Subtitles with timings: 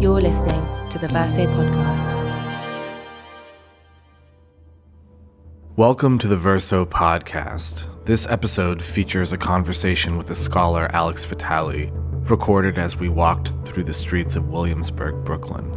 [0.00, 2.14] You're listening to the Verso Podcast.
[5.74, 7.82] Welcome to the Verso Podcast.
[8.04, 11.90] This episode features a conversation with the scholar Alex Vitale,
[12.30, 15.68] recorded as we walked through the streets of Williamsburg, Brooklyn.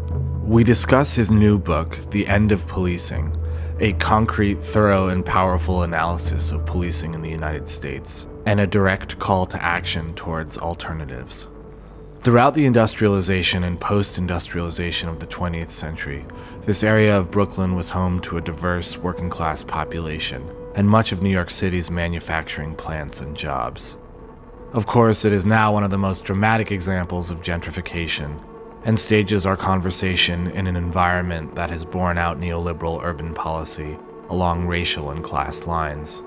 [0.48, 3.36] We discuss his new book, The End of Policing,
[3.80, 9.18] a concrete, thorough, and powerful analysis of policing in the United States, and a direct
[9.18, 11.48] call to action towards alternatives.
[12.22, 16.24] Throughout the industrialization and post industrialization of the 20th century,
[16.66, 21.24] this area of Brooklyn was home to a diverse working class population and much of
[21.24, 23.98] New York City's manufacturing plants and jobs.
[24.72, 28.40] Of course, it is now one of the most dramatic examples of gentrification
[28.84, 33.98] and stages our conversation in an environment that has borne out neoliberal urban policy
[34.30, 36.22] along racial and class lines.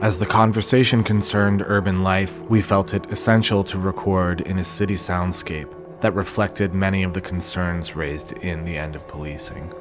[0.00, 4.96] As the conversation concerned urban life, we felt it essential to record in a city
[4.96, 9.72] soundscape that reflected many of the concerns raised in The End of Policing.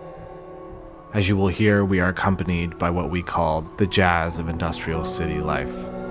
[1.14, 5.04] As you will hear, we are accompanied by what we called the jazz of industrial
[5.04, 6.03] city life.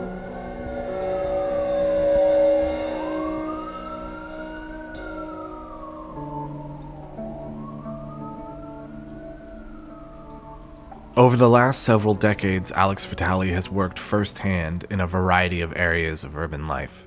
[11.14, 16.24] Over the last several decades, Alex Vitale has worked firsthand in a variety of areas
[16.24, 17.06] of urban life.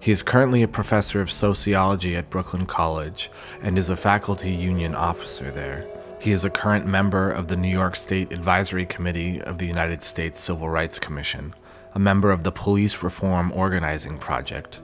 [0.00, 3.30] He is currently a professor of sociology at Brooklyn College
[3.62, 5.86] and is a faculty union officer there.
[6.20, 10.02] He is a current member of the New York State Advisory Committee of the United
[10.02, 11.54] States Civil Rights Commission,
[11.94, 14.80] a member of the Police Reform Organizing Project,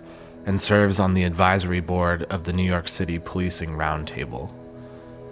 [0.46, 4.54] and serves on the advisory board of the New York City Policing Roundtable.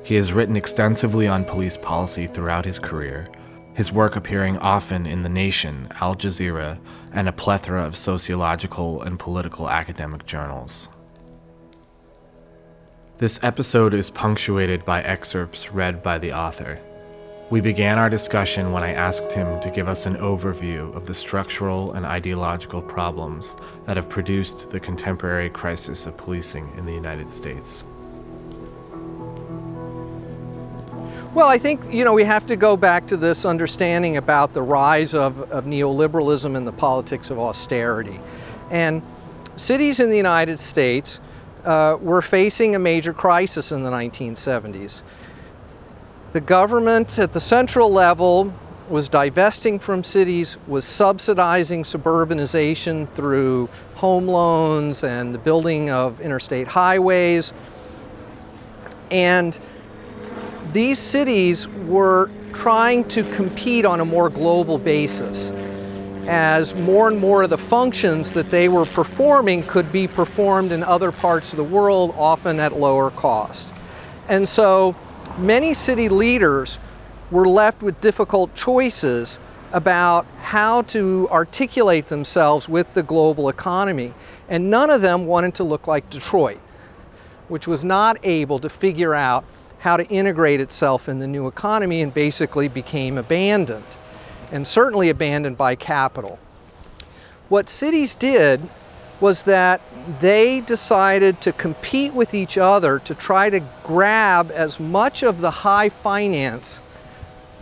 [0.09, 3.29] He has written extensively on police policy throughout his career,
[3.75, 6.79] his work appearing often in The Nation, Al Jazeera,
[7.13, 10.89] and a plethora of sociological and political academic journals.
[13.19, 16.81] This episode is punctuated by excerpts read by the author.
[17.51, 21.13] We began our discussion when I asked him to give us an overview of the
[21.13, 23.55] structural and ideological problems
[23.85, 27.85] that have produced the contemporary crisis of policing in the United States.
[31.39, 34.63] Well, I think you know we have to go back to this understanding about the
[34.63, 38.19] rise of, of neoliberalism and the politics of austerity.
[38.73, 39.03] And
[39.55, 41.21] cities in the United States
[41.63, 45.03] uh, were facing a major crisis in the 1970s.
[46.33, 48.53] The government at the central level
[48.89, 56.67] was divesting from cities, was subsidizing suburbanization through home loans and the building of interstate
[56.67, 57.53] highways.
[59.13, 59.57] And
[60.73, 65.53] these cities were trying to compete on a more global basis
[66.29, 70.85] as more and more of the functions that they were performing could be performed in
[70.85, 73.73] other parts of the world, often at lower cost.
[74.29, 74.95] And so
[75.39, 76.79] many city leaders
[77.31, 79.39] were left with difficult choices
[79.73, 84.13] about how to articulate themselves with the global economy.
[84.51, 86.61] And none of them wanted to look like Detroit,
[87.49, 89.45] which was not able to figure out
[89.79, 93.85] how to integrate itself in the new economy and basically became abandoned,
[94.51, 96.39] and certainly abandoned by capital.
[97.49, 98.61] What cities did
[99.21, 99.81] was that
[100.21, 105.51] they decided to compete with each other to try to grab as much of the
[105.51, 106.81] high finance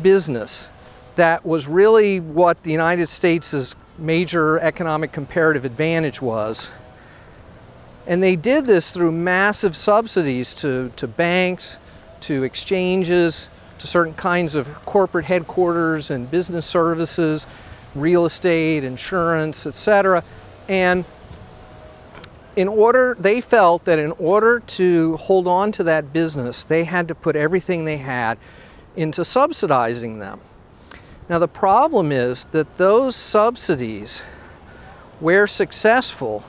[0.02, 0.68] business
[1.16, 6.70] that was really what the United States' major economic comparative advantage was.
[8.06, 11.78] And they did this through massive subsidies to, to banks,
[12.22, 17.46] to exchanges, to certain kinds of corporate headquarters and business services,
[17.94, 20.22] real estate, insurance, etc.
[20.68, 21.04] And
[22.56, 27.08] in order, they felt that in order to hold on to that business, they had
[27.08, 28.38] to put everything they had
[28.96, 30.40] into subsidizing them.
[31.28, 34.20] Now, the problem is that those subsidies,
[35.20, 36.44] where successful,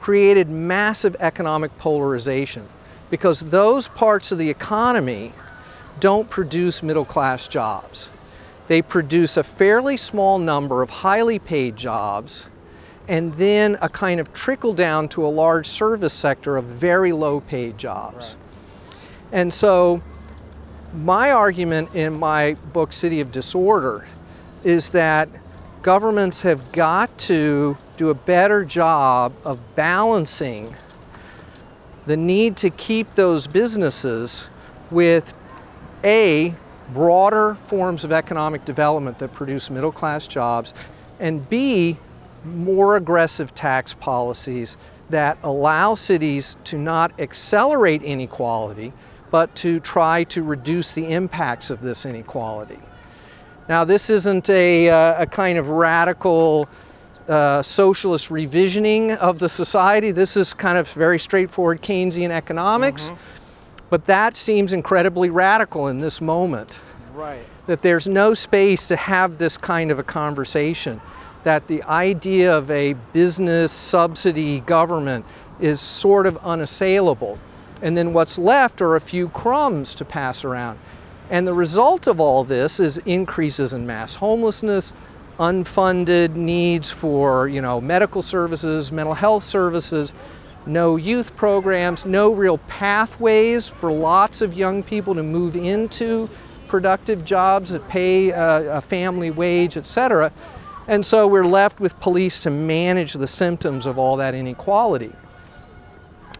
[0.00, 2.66] created massive economic polarization
[3.12, 5.34] because those parts of the economy
[6.00, 8.10] don't produce middle class jobs.
[8.68, 12.48] They produce a fairly small number of highly paid jobs
[13.08, 17.40] and then a kind of trickle down to a large service sector of very low
[17.40, 18.34] paid jobs.
[18.34, 19.40] Right.
[19.40, 20.00] And so,
[20.94, 24.06] my argument in my book, City of Disorder,
[24.64, 25.28] is that
[25.82, 30.74] governments have got to do a better job of balancing
[32.06, 34.48] the need to keep those businesses
[34.90, 35.34] with
[36.04, 36.54] A,
[36.92, 40.74] broader forms of economic development that produce middle class jobs,
[41.20, 41.96] and B,
[42.44, 44.76] more aggressive tax policies
[45.10, 48.92] that allow cities to not accelerate inequality,
[49.30, 52.78] but to try to reduce the impacts of this inequality.
[53.68, 56.68] Now, this isn't a, uh, a kind of radical
[57.28, 60.10] uh, socialist revisioning of the society.
[60.10, 63.10] This is kind of very straightforward Keynesian economics.
[63.10, 63.88] Mm-hmm.
[63.90, 66.80] But that seems incredibly radical in this moment.
[67.14, 67.44] Right.
[67.66, 71.00] That there's no space to have this kind of a conversation.
[71.44, 75.26] That the idea of a business subsidy government
[75.60, 77.38] is sort of unassailable.
[77.82, 80.78] And then what's left are a few crumbs to pass around.
[81.30, 84.92] And the result of all this is increases in mass homelessness,
[85.38, 90.14] unfunded needs for, you know, medical services, mental health services,
[90.66, 96.28] no youth programs, no real pathways for lots of young people to move into
[96.68, 100.32] productive jobs that pay a, a family wage, etc.
[100.88, 105.12] And so we're left with police to manage the symptoms of all that inequality.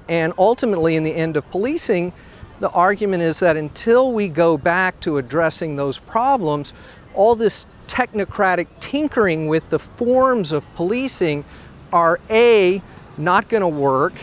[0.09, 2.13] And ultimately, in the end of policing,
[2.61, 6.75] the argument is that until we go back to addressing those problems,
[7.15, 11.45] all this technocratic tinkering with the forms of policing
[11.93, 12.81] are A,
[13.19, 14.15] not going to work,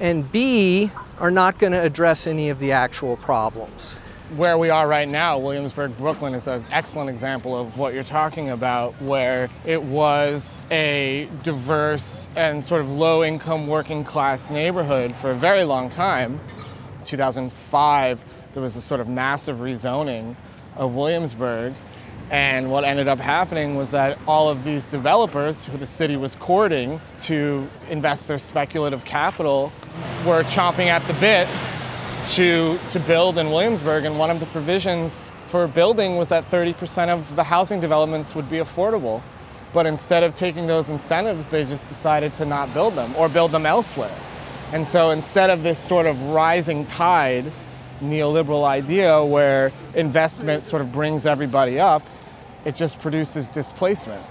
[0.00, 3.98] and B, are not going to address any of the actual problems.
[4.36, 8.48] Where we are right now, Williamsburg, Brooklyn, is an excellent example of what you're talking
[8.48, 15.32] about, where it was a diverse and sort of low income working class neighborhood for
[15.32, 16.40] a very long time
[17.04, 18.24] 2005,
[18.54, 20.34] there was a sort of massive rezoning
[20.76, 21.74] of Williamsburg.
[22.30, 26.34] And what ended up happening was that all of these developers who the city was
[26.36, 29.72] courting to invest their speculative capital
[30.26, 31.48] were chomping at the bit
[32.32, 34.04] to, to build in Williamsburg.
[34.04, 38.48] And one of the provisions for building was that 30% of the housing developments would
[38.48, 39.20] be affordable.
[39.74, 43.50] But instead of taking those incentives, they just decided to not build them or build
[43.50, 44.14] them elsewhere.
[44.72, 47.44] And so instead of this sort of rising tide
[48.02, 52.02] neoliberal idea where investment sort of brings everybody up,
[52.64, 54.22] it just produces displacement.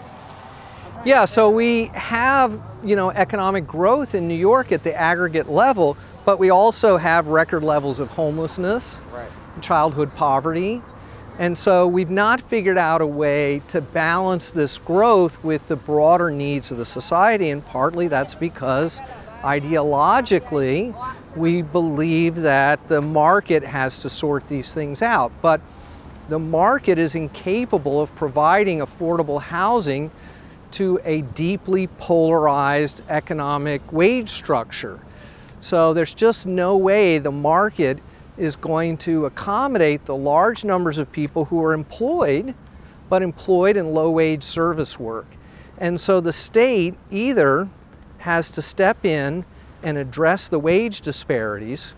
[1.04, 5.98] Yeah, so we have, you know, economic growth in New York at the aggregate level,
[6.26, 9.30] but we also have record levels of homelessness, right.
[9.62, 10.82] childhood poverty.
[11.40, 16.30] And so we've not figured out a way to balance this growth with the broader
[16.30, 19.02] needs of the society, and partly that's because
[19.42, 20.94] ideologically,
[21.36, 25.32] we believe that the market has to sort these things out.
[25.42, 25.62] But
[26.32, 30.10] the market is incapable of providing affordable housing
[30.72, 34.98] to a deeply polarized economic wage structure.
[35.60, 38.00] So there's just no way the market
[38.38, 42.56] is going to accommodate the large numbers of people who are employed,
[43.10, 45.28] but employed in low wage service work.
[45.80, 47.68] And so the state either
[48.20, 49.44] has to step in
[49.84, 51.94] and address the wage disparities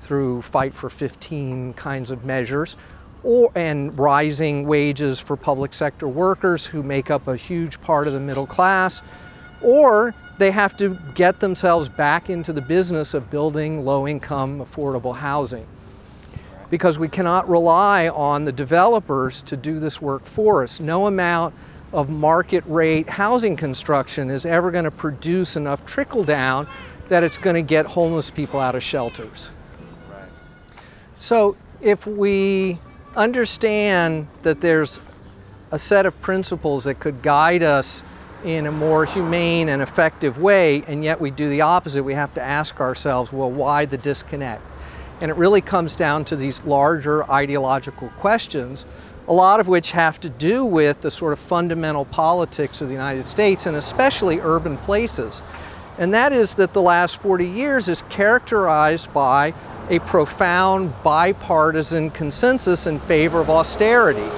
[0.00, 2.78] through Fight for 15 kinds of measures,
[3.24, 8.12] or, and rising wages for public sector workers who make up a huge part of
[8.12, 9.02] the middle class,
[9.62, 15.14] or they have to get themselves back into the business of building low income, affordable
[15.14, 15.66] housing.
[16.70, 20.80] Because we cannot rely on the developers to do this work for us.
[20.80, 21.54] No amount
[21.92, 26.66] of market rate housing construction is ever going to produce enough trickle down
[27.08, 29.52] that it's going to get homeless people out of shelters.
[30.10, 30.28] Right.
[31.18, 32.78] So if we
[33.16, 35.00] understand that there's
[35.70, 38.02] a set of principles that could guide us
[38.44, 42.34] in a more humane and effective way, and yet we do the opposite, we have
[42.34, 44.62] to ask ourselves, well, why the disconnect?
[45.20, 48.84] And it really comes down to these larger ideological questions
[49.26, 52.94] a lot of which have to do with the sort of fundamental politics of the
[52.94, 55.42] United States and especially urban places.
[55.98, 59.54] And that is that the last 40 years is characterized by
[59.90, 64.28] a profound bipartisan consensus in favor of austerity.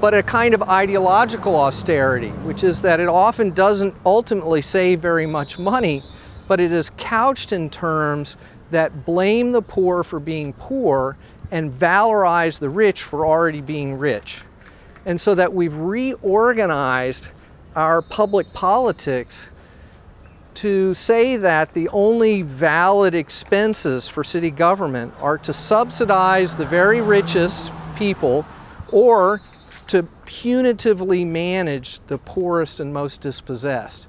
[0.00, 5.26] But a kind of ideological austerity, which is that it often doesn't ultimately save very
[5.26, 6.02] much money,
[6.46, 8.36] but it is couched in terms
[8.70, 11.16] that blame the poor for being poor
[11.50, 14.42] and valorize the rich for already being rich.
[15.06, 17.30] And so that we've reorganized
[17.74, 19.50] our public politics
[20.58, 27.00] to say that the only valid expenses for city government are to subsidize the very
[27.00, 28.44] richest people
[28.90, 29.40] or
[29.86, 34.08] to punitively manage the poorest and most dispossessed.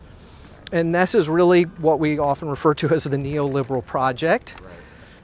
[0.72, 4.56] And this is really what we often refer to as the neoliberal project.
[4.62, 4.74] Right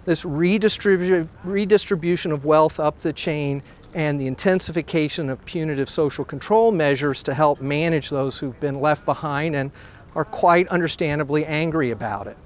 [0.05, 3.61] this redistribu- redistribution of wealth up the chain
[3.93, 9.05] and the intensification of punitive social control measures to help manage those who've been left
[9.05, 9.71] behind and
[10.15, 12.37] are quite understandably angry about it.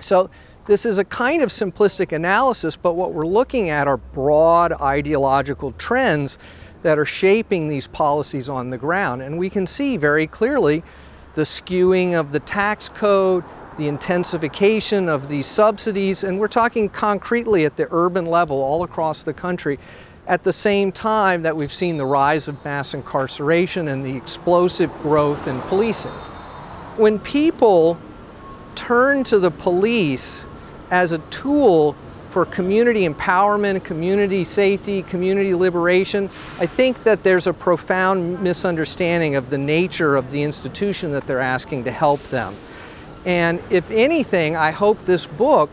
[0.00, 0.30] So,
[0.66, 5.72] this is a kind of simplistic analysis, but what we're looking at are broad ideological
[5.72, 6.38] trends
[6.82, 9.20] that are shaping these policies on the ground.
[9.20, 10.82] And we can see very clearly
[11.34, 13.44] the skewing of the tax code,
[13.76, 19.22] the intensification of these subsidies, and we're talking concretely at the urban level all across
[19.22, 19.78] the country
[20.26, 24.90] at the same time that we've seen the rise of mass incarceration and the explosive
[25.02, 26.12] growth in policing.
[26.96, 27.98] When people
[28.76, 30.46] turn to the police
[30.92, 31.96] as a tool
[32.28, 36.26] for community empowerment, community safety, community liberation,
[36.60, 41.40] I think that there's a profound misunderstanding of the nature of the institution that they're
[41.40, 42.54] asking to help them.
[43.24, 45.70] And if anything, I hope this book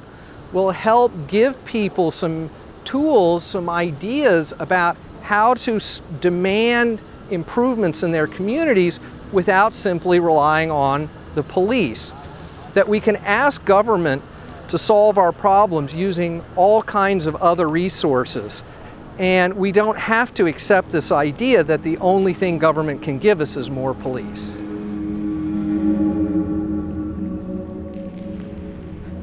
[0.53, 2.49] will help give people some
[2.83, 5.79] tools, some ideas about how to
[6.19, 6.99] demand
[7.29, 8.99] improvements in their communities
[9.31, 12.13] without simply relying on the police.
[12.73, 14.23] That we can ask government
[14.69, 18.63] to solve our problems using all kinds of other resources.
[19.19, 23.41] And we don't have to accept this idea that the only thing government can give
[23.41, 24.55] us is more police.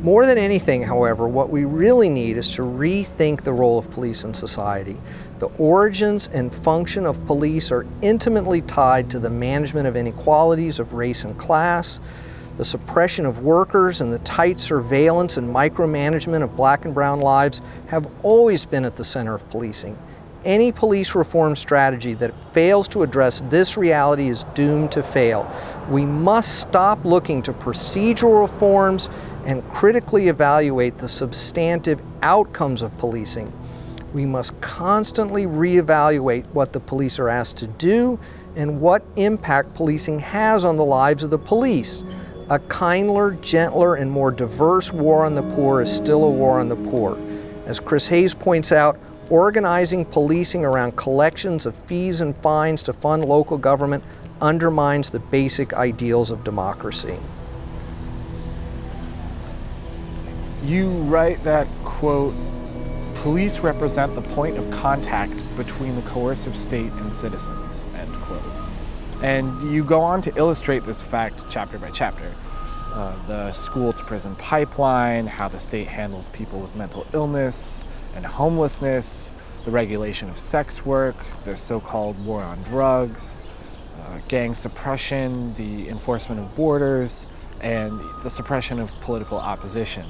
[0.08, 4.24] More than anything, however, what we really need is to rethink the role of police
[4.24, 4.96] in society.
[5.38, 10.94] The origins and function of police are intimately tied to the management of inequalities of
[10.94, 12.00] race and class,
[12.56, 17.60] the suppression of workers, and the tight surveillance and micromanagement of black and brown lives
[17.88, 19.98] have always been at the center of policing.
[20.42, 25.52] Any police reform strategy that fails to address this reality is doomed to fail.
[25.90, 29.10] We must stop looking to procedural reforms
[29.48, 33.50] and critically evaluate the substantive outcomes of policing.
[34.12, 38.20] We must constantly reevaluate what the police are asked to do
[38.56, 42.04] and what impact policing has on the lives of the police.
[42.50, 46.68] A kinder, gentler, and more diverse war on the poor is still a war on
[46.68, 47.18] the poor.
[47.64, 49.00] As Chris Hayes points out,
[49.30, 54.04] organizing policing around collections of fees and fines to fund local government
[54.42, 57.18] undermines the basic ideals of democracy.
[60.68, 62.34] You write that, quote,
[63.14, 68.42] police represent the point of contact between the coercive state and citizens, end quote.
[69.22, 72.34] And you go on to illustrate this fact chapter by chapter.
[72.92, 77.82] Uh, the school to prison pipeline, how the state handles people with mental illness
[78.14, 79.32] and homelessness,
[79.64, 83.40] the regulation of sex work, the so called war on drugs,
[84.02, 87.26] uh, gang suppression, the enforcement of borders,
[87.62, 90.04] and the suppression of political opposition.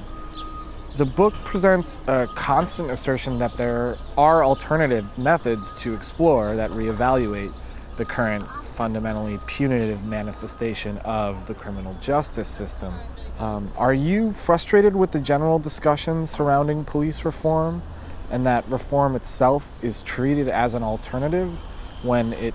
[0.99, 7.53] The book presents a constant assertion that there are alternative methods to explore that reevaluate
[7.95, 12.93] the current fundamentally punitive manifestation of the criminal justice system.
[13.37, 17.81] Um, are you frustrated with the general discussion surrounding police reform
[18.29, 21.61] and that reform itself is treated as an alternative
[22.03, 22.53] when it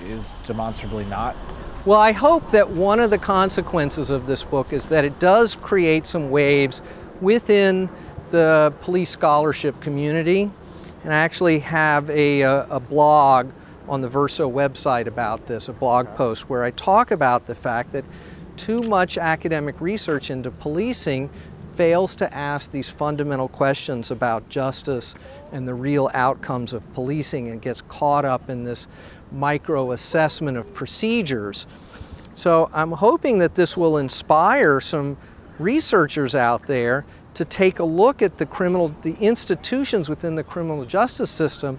[0.00, 1.36] is demonstrably not?
[1.84, 5.54] Well, I hope that one of the consequences of this book is that it does
[5.54, 6.82] create some waves
[7.20, 7.88] within
[8.30, 10.50] the police scholarship community.
[11.04, 13.52] And I actually have a, a, a blog
[13.88, 17.92] on the Verso website about this, a blog post where I talk about the fact
[17.92, 18.04] that
[18.56, 21.28] too much academic research into policing
[21.74, 25.14] fails to ask these fundamental questions about justice
[25.52, 28.86] and the real outcomes of policing and gets caught up in this
[29.32, 31.66] micro assessment of procedures.
[32.36, 35.16] So I'm hoping that this will inspire some
[35.58, 40.84] researchers out there to take a look at the criminal, the institutions within the criminal
[40.84, 41.78] justice system,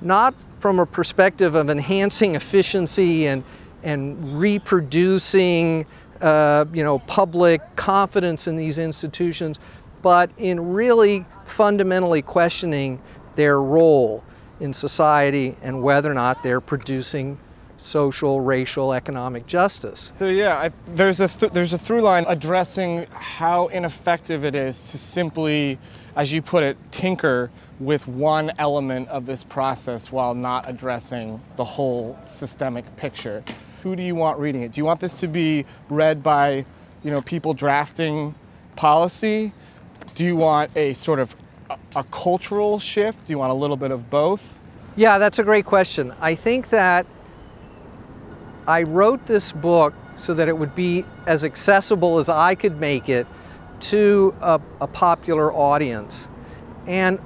[0.00, 3.42] not from a perspective of enhancing efficiency and,
[3.82, 5.84] and reproducing
[6.20, 9.58] uh, you know, public confidence in these institutions,
[10.02, 13.00] but in really fundamentally questioning
[13.34, 14.22] their role
[14.60, 17.36] in society and whether or not they're producing
[17.82, 20.12] social, racial, economic justice.
[20.14, 24.80] So yeah, I, there's a th- there's a through line addressing how ineffective it is
[24.82, 25.78] to simply,
[26.16, 31.64] as you put it, tinker with one element of this process while not addressing the
[31.64, 33.42] whole systemic picture.
[33.82, 34.72] Who do you want reading it?
[34.72, 36.64] Do you want this to be read by,
[37.02, 38.34] you know, people drafting
[38.76, 39.52] policy?
[40.14, 41.34] Do you want a sort of
[41.68, 43.26] a, a cultural shift?
[43.26, 44.56] Do you want a little bit of both?
[44.94, 46.12] Yeah, that's a great question.
[46.20, 47.06] I think that
[48.66, 53.08] I wrote this book so that it would be as accessible as I could make
[53.08, 53.26] it
[53.80, 56.28] to a, a popular audience.
[56.86, 57.18] And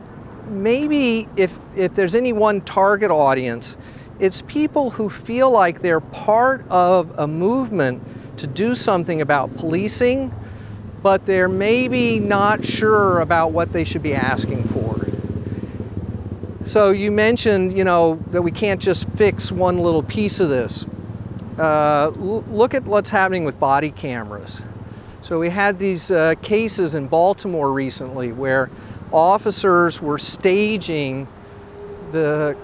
[0.49, 3.77] maybe if, if there's any one target audience,
[4.19, 8.03] it's people who feel like they're part of a movement
[8.39, 10.33] to do something about policing,
[11.03, 15.07] but they're maybe not sure about what they should be asking for.
[16.65, 20.87] So you mentioned, you know, that we can't just fix one little piece of this.
[21.59, 24.63] Uh, look at what's happening with body cameras.
[25.23, 28.69] So we had these uh, cases in Baltimore recently where
[29.11, 31.27] officers were staging
[32.13, 32.57] the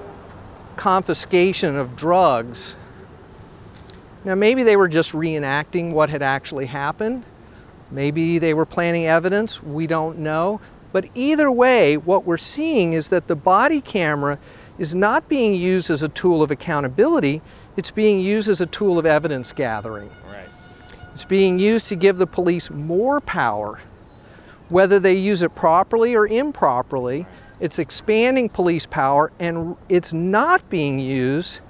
[0.77, 2.77] confiscation of drugs.
[4.25, 7.25] Now, maybe they were just reenacting what had actually happened.
[7.91, 9.63] Maybe they were planting evidence.
[9.63, 10.61] We don't know.
[10.93, 14.39] But either way, what we're seeing is that the body camera
[14.79, 17.43] is not being used as a tool of accountability,
[17.77, 20.11] it's being used as a tool of evidence gathering.
[20.27, 20.49] Right.
[21.15, 23.81] It's being used to give the police more power.
[24.69, 27.27] Whether they use it properly or improperly,
[27.61, 31.61] it's expanding police power and it's not being used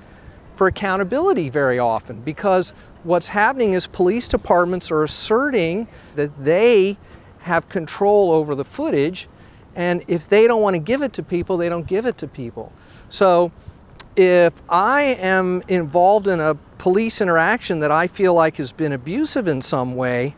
[0.56, 6.97] for accountability very often because what's happening is police departments are asserting that they
[7.40, 9.28] have control over the footage
[9.75, 12.28] and if they don't want to give it to people, they don't give it to
[12.28, 12.73] people.
[13.12, 13.52] So
[14.16, 19.47] if I am involved in a police interaction that I feel like has been abusive
[19.47, 20.35] in some way,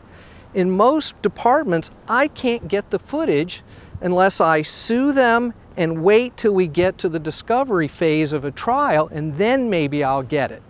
[0.53, 3.63] in most departments, I can't get the footage
[4.01, 8.51] unless I sue them and wait till we get to the discovery phase of a
[8.51, 10.61] trial, and then maybe I'll get it.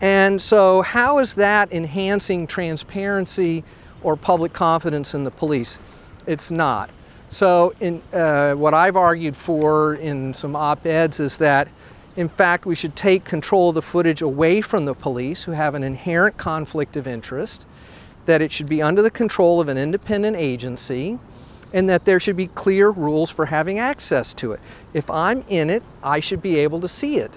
[0.00, 3.62] And so, how is that enhancing transparency
[4.02, 5.78] or public confidence in the police?
[6.26, 6.90] It's not.
[7.32, 11.68] So, in, uh, what I've argued for in some op eds is that,
[12.16, 15.76] in fact, we should take control of the footage away from the police who have
[15.76, 17.68] an inherent conflict of interest,
[18.26, 21.20] that it should be under the control of an independent agency,
[21.72, 24.60] and that there should be clear rules for having access to it.
[24.92, 27.36] If I'm in it, I should be able to see it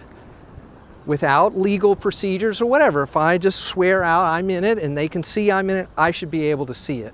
[1.05, 3.03] without legal procedures or whatever.
[3.03, 5.89] If I just swear out I'm in it and they can see I'm in it,
[5.95, 7.13] I should be able to see it.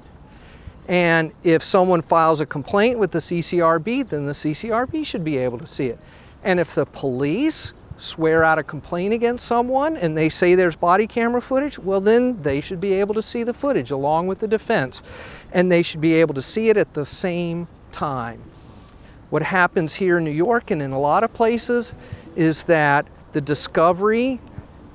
[0.90, 5.60] And if someone files a complaint with the CCRB, then the CCRB should be able
[5.60, 6.00] to see it.
[6.44, 11.06] And if the police swear out a complaint against someone and they say there's body
[11.06, 14.48] camera footage, well, then they should be able to see the footage along with the
[14.48, 15.04] defense.
[15.52, 18.42] And they should be able to see it at the same time.
[19.30, 21.94] What happens here in New York and in a lot of places
[22.36, 24.40] is that the discovery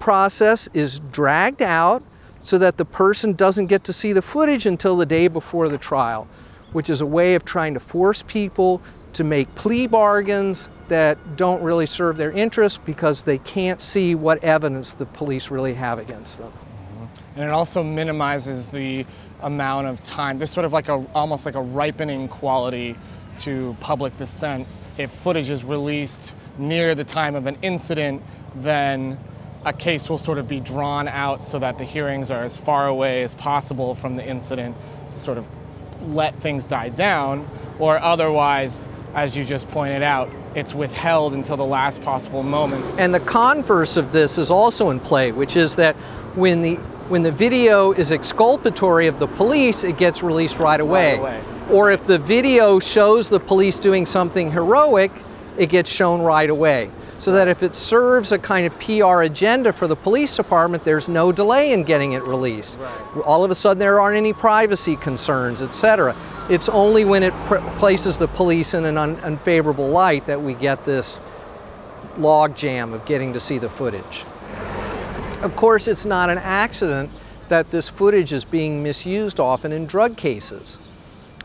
[0.00, 2.02] process is dragged out
[2.44, 5.78] so that the person doesn't get to see the footage until the day before the
[5.78, 6.28] trial,
[6.72, 8.80] which is a way of trying to force people
[9.14, 14.42] to make plea bargains that don't really serve their interests because they can't see what
[14.44, 16.50] evidence the police really have against them.
[16.50, 17.40] Mm-hmm.
[17.40, 19.06] And it also minimizes the
[19.42, 20.38] amount of time.
[20.38, 22.96] There's sort of like a almost like a ripening quality
[23.38, 24.66] to public dissent.
[24.98, 28.22] If footage is released near the time of an incident,
[28.56, 29.18] then
[29.64, 32.86] a case will sort of be drawn out so that the hearings are as far
[32.88, 34.76] away as possible from the incident
[35.10, 35.46] to sort of
[36.08, 37.46] let things die down,
[37.78, 42.84] or otherwise, as you just pointed out, it's withheld until the last possible moment.
[42.98, 45.96] And the converse of this is also in play, which is that
[46.36, 51.18] when the when the video is exculpatory of the police, it gets released right away.
[51.18, 51.42] away.
[51.70, 55.12] Or if the video shows the police doing something heroic,
[55.56, 56.90] it gets shown right away.
[57.18, 61.08] So that if it serves a kind of PR agenda for the police department, there's
[61.08, 62.78] no delay in getting it released.
[63.24, 66.14] All of a sudden, there aren't any privacy concerns, etc.
[66.50, 70.54] It's only when it pr- places the police in an un- unfavorable light that we
[70.54, 71.20] get this
[72.18, 74.24] logjam of getting to see the footage.
[75.42, 77.10] Of course, it's not an accident
[77.48, 80.78] that this footage is being misused often in drug cases.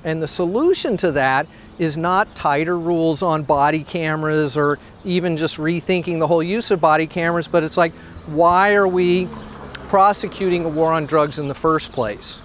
[0.04, 1.48] And the solution to that
[1.80, 6.82] is not tighter rules on body cameras or even just rethinking the whole use of
[6.82, 7.94] body cameras, but it's like,
[8.28, 9.28] why are we
[9.88, 12.42] prosecuting a war on drugs in the first place?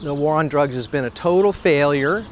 [0.00, 2.24] The war on drugs has been a total failure.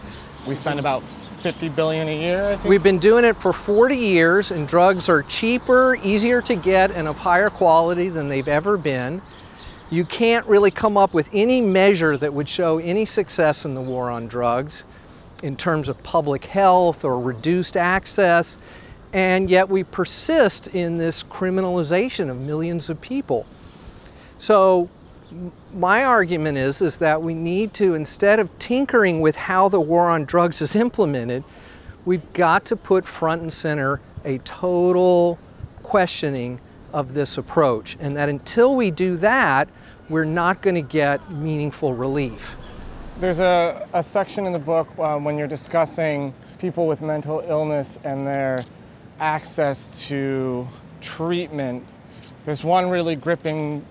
[0.47, 2.64] We spend about 50 billion a year, I think.
[2.64, 7.07] We've been doing it for 40 years, and drugs are cheaper, easier to get, and
[7.07, 9.20] of higher quality than they've ever been.
[9.90, 13.83] You can't really come up with any measure that would show any success in the
[13.83, 14.85] war on drugs
[15.44, 18.57] in terms of public health or reduced access,
[19.12, 23.44] and yet we persist in this criminalization of millions of people.
[24.38, 24.88] So,
[25.74, 30.09] my argument is, is that we need to, instead of tinkering with how the war
[30.09, 31.44] on drugs is implemented,
[32.07, 35.38] we've got to put front and center a total
[35.83, 36.59] questioning
[36.94, 37.98] of this approach.
[38.00, 39.68] And that until we do that,
[40.09, 42.57] we're not going to get meaningful relief.
[43.20, 47.96] There's a, a section in the book um, when you're discussing people with mental illness
[48.03, 48.59] and their
[49.20, 50.66] access to
[51.00, 51.85] treatment.
[52.44, 53.87] There's one really gripping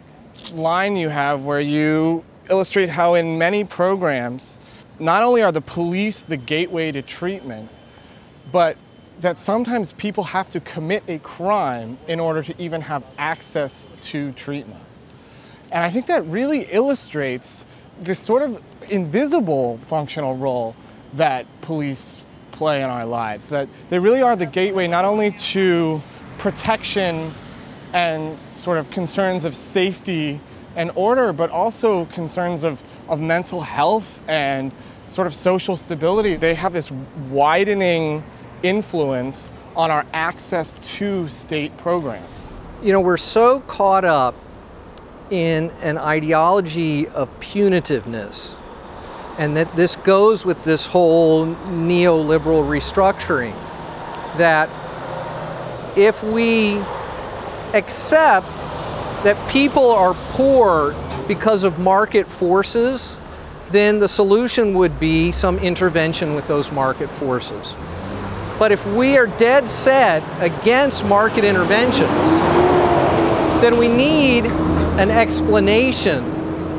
[0.51, 4.57] line you have where you illustrate how in many programs,
[4.99, 7.69] not only are the police the gateway to treatment,
[8.51, 8.75] but
[9.21, 14.33] that sometimes people have to commit a crime in order to even have access to
[14.33, 14.83] treatment.
[15.71, 17.63] And I think that really illustrates
[18.01, 20.75] this sort of invisible functional role
[21.13, 23.49] that police play in our lives.
[23.49, 26.01] That they really are the gateway not only to
[26.37, 27.31] protection
[27.93, 30.39] and sort of concerns of safety
[30.75, 34.71] and order, but also concerns of, of mental health and
[35.07, 36.35] sort of social stability.
[36.35, 36.89] They have this
[37.29, 38.23] widening
[38.63, 42.53] influence on our access to state programs.
[42.81, 44.35] You know, we're so caught up
[45.29, 48.57] in an ideology of punitiveness,
[49.37, 53.53] and that this goes with this whole neoliberal restructuring,
[54.37, 54.69] that
[55.97, 56.77] if we
[57.73, 58.47] accept
[59.23, 60.95] that people are poor
[61.27, 63.17] because of market forces,
[63.71, 67.75] then the solution would be some intervention with those market forces.
[68.59, 72.09] But if we are dead set against market interventions,
[73.61, 74.45] then we need
[74.99, 76.23] an explanation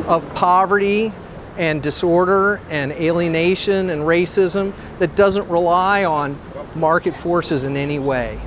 [0.06, 1.12] of poverty
[1.56, 6.36] and disorder and alienation and racism that doesn't rely on
[6.74, 8.38] market forces in any way.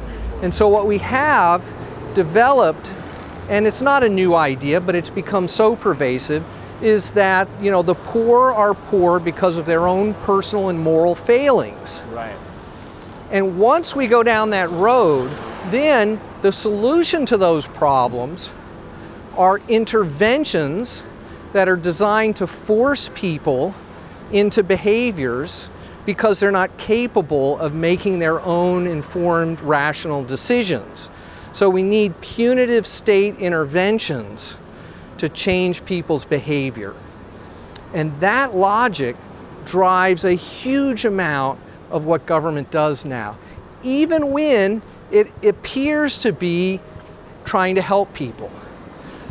[0.44, 1.64] And so what we have
[2.14, 2.94] developed,
[3.50, 6.46] and it's not a new idea, but it's become so pervasive,
[6.82, 11.16] is that you know the poor are poor because of their own personal and moral
[11.16, 12.04] failings.
[12.12, 12.36] Right.
[13.32, 15.30] And once we go down that road,
[15.70, 18.52] then the solution to those problems
[19.36, 21.04] are interventions
[21.54, 23.74] that are designed to force people
[24.32, 25.70] into behaviors
[26.06, 31.10] because they're not capable of making their own informed, rational decisions.
[31.54, 34.58] So we need punitive state interventions
[35.18, 36.94] to change people's behavior.
[37.94, 39.16] And that logic
[39.66, 43.38] drives a huge amount of what government does now,
[43.84, 44.82] even when
[45.12, 46.80] it appears to be
[47.44, 48.52] trying to help people.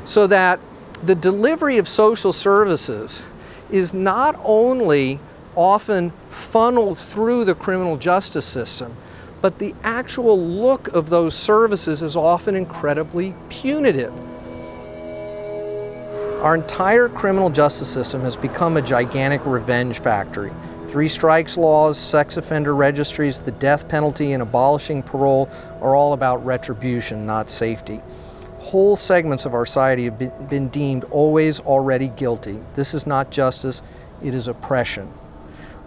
[0.04, 0.58] So that
[1.04, 3.22] the delivery of social services
[3.70, 5.18] is not only
[5.54, 8.94] often funneled through the criminal justice system,
[9.40, 14.12] but the actual look of those services is often incredibly punitive.
[16.42, 20.52] Our entire criminal justice system has become a gigantic revenge factory
[20.96, 25.50] Three strikes laws, sex offender registries, the death penalty, and abolishing parole
[25.82, 28.00] are all about retribution, not safety.
[28.66, 32.58] Whole segments of our society have been deemed always already guilty.
[32.74, 33.80] This is not justice,
[34.24, 35.08] it is oppression.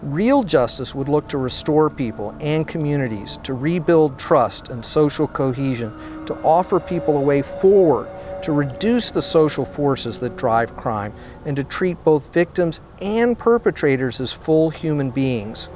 [0.02, 5.92] Real justice would look to restore people and communities, to rebuild trust and social cohesion,
[6.26, 8.08] to offer people a way forward
[8.44, 11.13] to reduce the social forces that drive crime,
[11.46, 15.68] and to treat both victims and perpetrators as full human beings.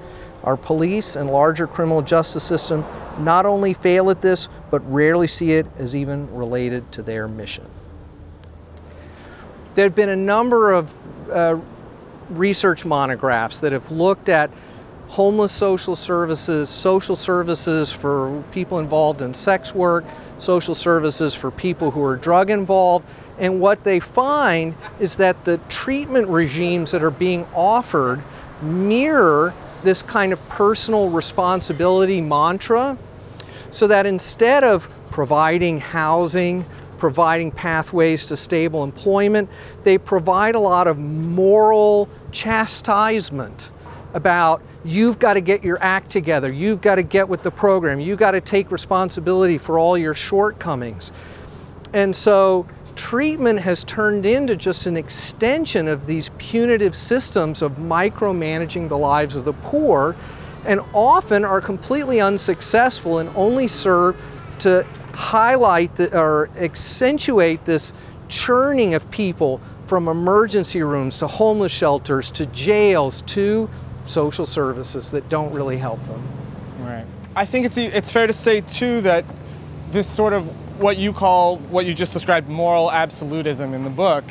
[0.43, 2.85] Our police and larger criminal justice system
[3.19, 7.65] not only fail at this, but rarely see it as even related to their mission.
[9.75, 11.59] There have been a number of uh,
[12.29, 14.51] research monographs that have looked at
[15.07, 20.03] homeless social services, social services for people involved in sex work,
[20.39, 23.05] social services for people who are drug involved.
[23.39, 28.21] And what they find is that the treatment regimes that are being offered
[28.61, 32.97] mirror this kind of personal responsibility mantra.
[33.71, 36.65] So that instead of providing housing,
[36.97, 39.49] providing pathways to stable employment,
[39.83, 43.71] they provide a lot of moral chastisement
[44.13, 47.99] about you've got to get your act together, you've got to get with the program,
[47.99, 51.11] you've got to take responsibility for all your shortcomings.
[51.93, 58.89] And so treatment has turned into just an extension of these punitive systems of micromanaging
[58.89, 60.15] the lives of the poor
[60.65, 64.19] and often are completely unsuccessful and only serve
[64.59, 67.93] to highlight the, or accentuate this
[68.29, 73.69] churning of people from emergency rooms to homeless shelters to jails to
[74.05, 76.21] social services that don't really help them.
[76.79, 77.05] Right.
[77.35, 79.25] I think it's it's fair to say too that
[79.91, 84.23] this sort of what you call what you just described moral absolutism in the book,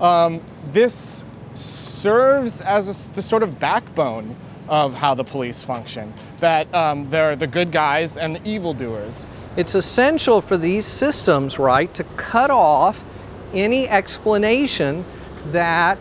[0.00, 0.40] um,
[0.70, 4.34] this serves as a, the sort of backbone
[4.68, 6.12] of how the police function.
[6.38, 9.26] That um, they're the good guys and the evildoers.
[9.56, 13.04] It's essential for these systems, right, to cut off
[13.52, 15.04] any explanation
[15.48, 15.98] that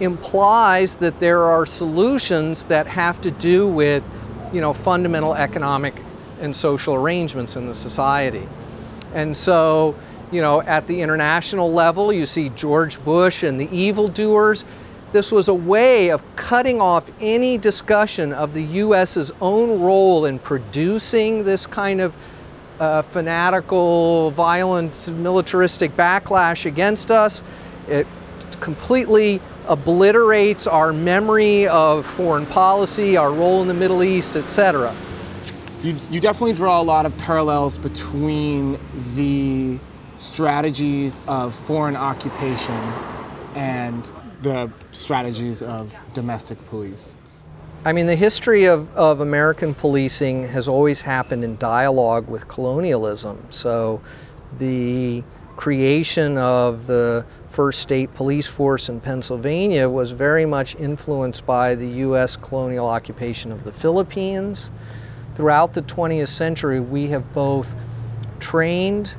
[0.00, 4.04] implies that there are solutions that have to do with,
[4.52, 5.94] you know, fundamental economic
[6.40, 8.46] and social arrangements in the society.
[9.14, 9.94] And so
[10.32, 14.64] You know, at the international level, you see George Bush and the evildoers.
[15.12, 20.38] This was a way of cutting off any discussion of the U.S.'s own role in
[20.38, 22.14] producing this kind of
[22.80, 27.42] uh, fanatical, violent, militaristic backlash against us.
[27.86, 28.06] It
[28.60, 34.94] completely obliterates our memory of foreign policy, our role in the Middle East, etc.
[35.82, 38.78] You, you definitely draw a lot of parallels between
[39.16, 39.80] the
[40.16, 42.78] strategies of foreign occupation
[43.56, 44.08] and
[44.42, 47.18] the strategies of domestic police.
[47.84, 53.44] I mean, the history of, of American policing has always happened in dialogue with colonialism.
[53.50, 54.00] So,
[54.58, 55.24] the
[55.56, 61.88] creation of the first state police force in Pennsylvania was very much influenced by the
[61.88, 62.36] U.S.
[62.36, 64.70] colonial occupation of the Philippines.
[65.34, 67.74] Throughout the 20th century, we have both
[68.38, 69.14] trained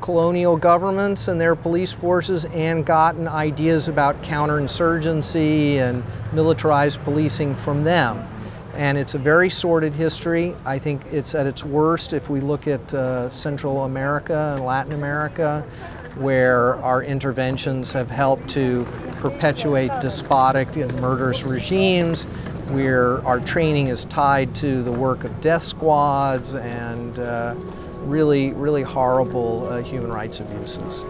[0.00, 7.82] colonial governments and their police forces and gotten ideas about counterinsurgency and militarized policing from
[7.84, 8.22] them.
[8.76, 10.54] And it's a very sordid history.
[10.66, 14.92] I think it's at its worst if we look at uh, Central America and Latin
[14.92, 15.62] America,
[16.16, 22.26] where our interventions have helped to perpetuate despotic and murderous regimes,
[22.70, 27.54] where our training is tied to the work of death squads and uh,
[28.00, 31.04] really, really horrible uh, human rights abuses.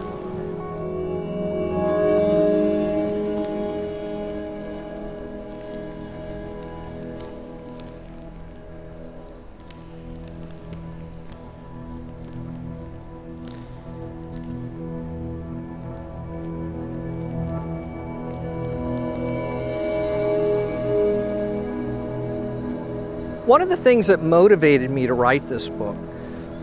[23.47, 25.99] One of the things that motivated me to write this book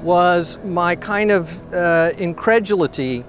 [0.01, 3.23] was my kind of uh, incredulity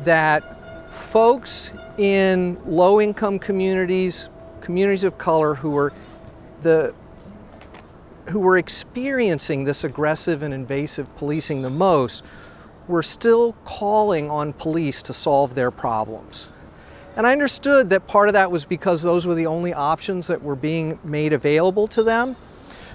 [0.00, 0.42] that
[0.90, 4.28] folks in low income communities,
[4.62, 5.92] communities of color who were
[6.62, 6.92] the
[8.30, 12.24] who were experiencing this aggressive and invasive policing the most
[12.88, 16.48] were still calling on police to solve their problems.
[17.14, 20.42] And I understood that part of that was because those were the only options that
[20.42, 22.34] were being made available to them.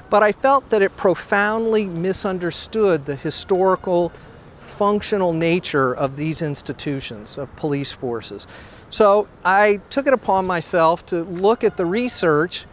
[0.10, 4.12] But I felt that it profoundly misunderstood the historical,
[4.58, 8.48] functional nature of these institutions, of police forces.
[8.90, 12.66] So I took it upon myself to look at the research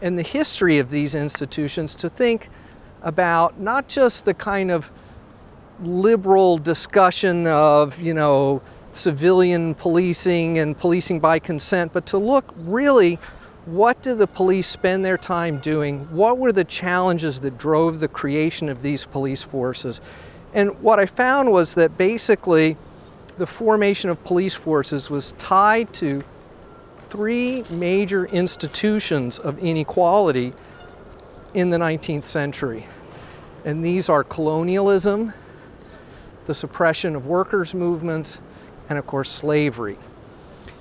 [0.00, 2.48] and the history of these institutions to think
[3.02, 4.92] about not just the kind of
[5.82, 8.62] liberal discussion of, you know,
[8.92, 13.18] civilian policing and policing by consent, but to look really
[13.68, 16.00] what did the police spend their time doing?
[16.10, 20.00] What were the challenges that drove the creation of these police forces?
[20.54, 22.78] And what I found was that basically
[23.36, 26.24] the formation of police forces was tied to
[27.10, 30.54] three major institutions of inequality
[31.52, 32.86] in the 19th century.
[33.66, 35.34] And these are colonialism,
[36.46, 38.40] the suppression of workers' movements,
[38.88, 39.98] and of course, slavery.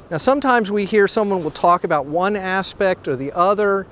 [0.09, 3.85] Now, sometimes we hear someone will talk about one aspect or the other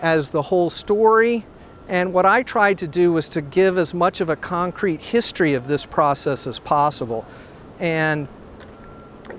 [0.00, 1.44] as the whole story.
[1.88, 5.54] And what I tried to do was to give as much of a concrete history
[5.54, 7.24] of this process as possible
[7.80, 8.28] and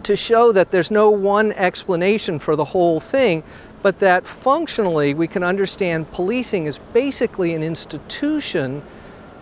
[0.04, 3.42] to show that there's no one explanation for the whole thing,
[3.82, 8.82] but that functionally we can understand policing is basically an institution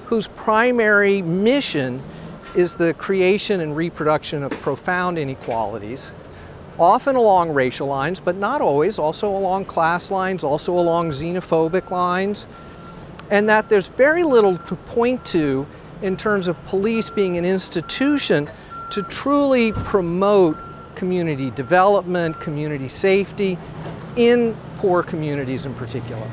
[0.06, 2.02] whose primary mission
[2.56, 6.14] is the creation and reproduction of profound inequalities
[6.80, 12.48] often along racial lines, but not always, also along class lines, also along xenophobic lines,
[13.32, 15.66] and that there's very little to point to
[16.02, 18.48] in terms of police being an institution
[18.92, 20.58] to truly promote
[20.96, 23.58] community development, community safety
[24.16, 26.28] in poor communities in particular.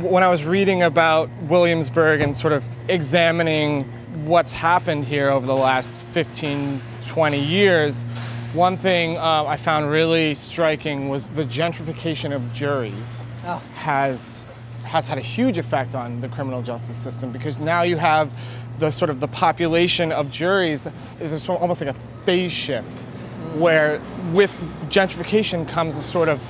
[0.00, 3.84] When I was reading about Williamsburg and sort of examining
[4.24, 8.04] what's happened here over the last 15, 20 years,
[8.52, 13.62] one thing uh, I found really striking was the gentrification of juries oh.
[13.76, 14.46] has
[14.82, 18.34] has had a huge effect on the criminal justice system because now you have
[18.80, 20.88] the sort of the population of juries.
[21.18, 23.56] There's almost like a phase shift, mm.
[23.58, 24.00] where
[24.32, 24.56] with
[24.88, 26.42] gentrification comes a sort of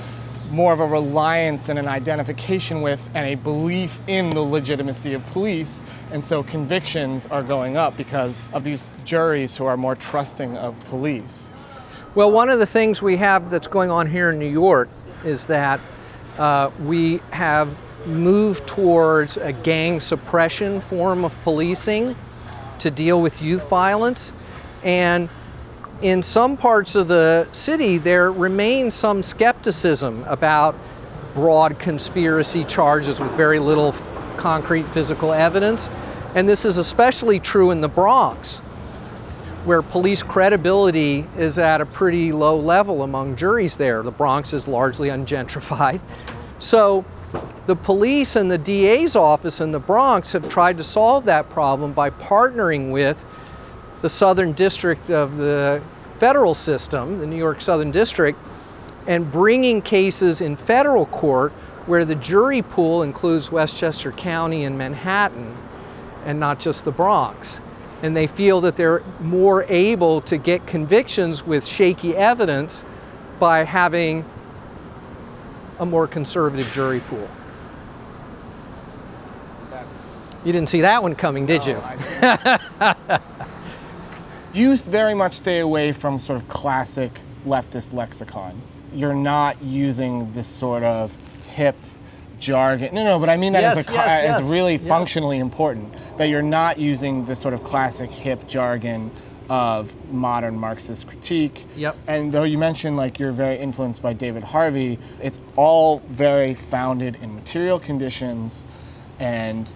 [0.51, 5.25] more of a reliance and an identification with and a belief in the legitimacy of
[5.27, 5.83] police.
[6.11, 10.79] And so convictions are going up because of these juries who are more trusting of
[10.87, 11.49] police.
[12.13, 14.89] Well, one of the things we have that's going on here in New York
[15.23, 15.79] is that
[16.37, 17.73] uh, we have
[18.05, 22.17] moved towards a gang suppression form of policing
[22.79, 24.33] to deal with youth violence.
[24.83, 25.29] And
[26.01, 30.75] in some parts of the city, there remains some skepticism about
[31.33, 33.95] broad conspiracy charges with very little
[34.35, 35.89] concrete physical evidence.
[36.35, 38.61] And this is especially true in the Bronx,
[39.63, 44.01] where police credibility is at a pretty low level among juries there.
[44.01, 45.99] The Bronx is largely ungentrified.
[46.57, 47.05] So
[47.67, 51.93] the police and the DA's office in the Bronx have tried to solve that problem
[51.93, 53.23] by partnering with
[54.01, 55.81] the Southern District of the
[56.17, 58.37] federal system, the New York Southern District,
[59.07, 61.51] and bringing cases in federal court
[61.85, 65.55] where the jury pool includes Westchester County and Manhattan
[66.25, 67.61] and not just the Bronx.
[68.01, 72.83] And they feel that they're more able to get convictions with shaky evidence
[73.39, 74.25] by having
[75.79, 77.27] a more conservative jury pool.
[79.69, 81.73] That's You didn't see that one coming, did you?
[81.73, 83.21] No, I didn't.
[84.53, 88.61] you very much stay away from sort of classic leftist lexicon.
[88.93, 91.15] You're not using this sort of
[91.47, 91.75] hip
[92.41, 92.93] jargon.
[92.93, 94.49] No, no, but I mean that as, a, yes, as yes.
[94.51, 95.95] really functionally important.
[96.17, 99.11] That you're not using this sort of classic hip jargon
[99.49, 101.65] of modern Marxist critique.
[101.75, 101.95] Yep.
[102.07, 107.17] And though you mentioned like you're very influenced by David Harvey, it's all very founded
[107.21, 108.65] in material conditions
[109.19, 109.71] and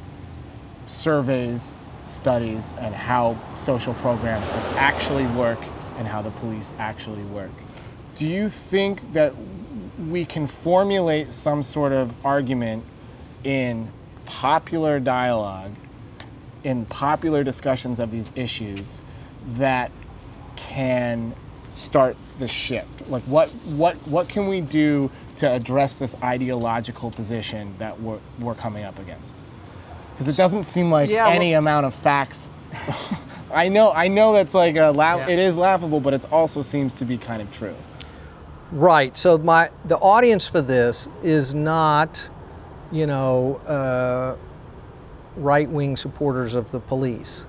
[0.88, 1.76] surveys,
[2.06, 5.60] studies, and how social programs actually work
[5.98, 7.52] and how the police actually work.
[8.16, 9.34] Do you think that
[9.98, 12.84] we can formulate some sort of argument
[13.44, 13.88] in
[14.26, 15.72] popular dialogue,
[16.64, 19.02] in popular discussions of these issues,
[19.58, 19.92] that
[20.56, 21.34] can
[21.70, 23.08] start the shift?
[23.10, 28.56] Like, what, what, what can we do to address this ideological position that we're, we're
[28.56, 29.44] coming up against?
[30.12, 32.50] Because it doesn't seem like Yeah, well- any amount of facts.
[33.54, 35.20] I know, I know that's like a laugh.
[35.28, 35.34] Yeah.
[35.34, 37.76] It is laughable, but it also seems to be kind of true.
[38.72, 39.16] Right.
[39.18, 42.30] So my the audience for this is not,
[42.92, 44.36] you know, uh,
[45.38, 47.48] right-wing supporters of the police,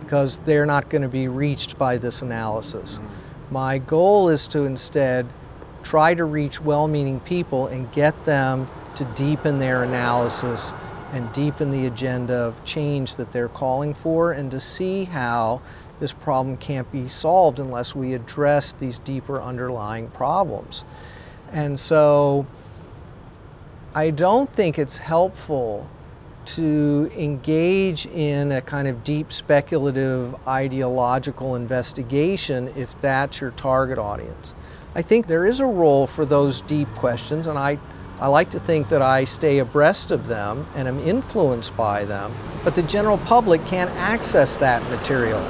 [0.00, 3.00] because they're not going to be reached by this analysis.
[3.50, 5.26] My goal is to instead
[5.82, 10.74] try to reach well-meaning people and get them to deepen their analysis
[11.14, 15.62] and deepen the agenda of change that they're calling for, and to see how
[16.00, 20.84] this problem can't be solved unless we address these deeper underlying problems.
[21.52, 22.46] And so
[23.94, 25.88] I don't think it's helpful
[26.44, 34.54] to engage in a kind of deep speculative ideological investigation if that's your target audience.
[34.94, 37.78] I think there is a role for those deep questions, and I,
[38.18, 42.34] I like to think that I stay abreast of them and am influenced by them,
[42.64, 45.42] but the general public can't access that material.